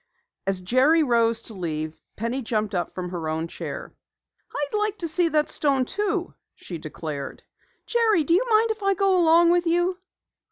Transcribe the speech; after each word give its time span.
As 0.47 0.61
Jerry 0.61 1.03
arose 1.03 1.43
to 1.43 1.53
leave, 1.53 2.01
Penny 2.15 2.41
jumped 2.41 2.73
up 2.73 2.95
from 2.95 3.09
her 3.11 3.29
own 3.29 3.47
chair. 3.47 3.93
"I'd 4.51 4.75
like 4.75 4.97
to 4.97 5.07
see 5.07 5.27
that 5.27 5.47
stone 5.47 5.85
too!" 5.85 6.33
she 6.55 6.79
declared. 6.79 7.43
"Jerry, 7.85 8.23
do 8.23 8.33
you 8.33 8.43
mind 8.49 8.71
if 8.71 8.81
I 8.81 8.95
go 8.95 9.15
along 9.15 9.51
with 9.51 9.67
you?" 9.67 9.99